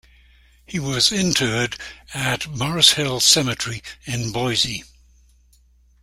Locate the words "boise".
4.31-4.83